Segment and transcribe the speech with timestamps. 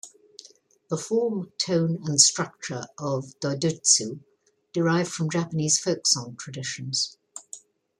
[0.89, 4.21] The form, tone and structure of Dodoitsu
[4.73, 7.17] derive from Japanese folk song traditions.